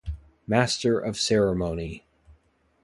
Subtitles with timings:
[0.47, 2.05] Master of ceremony.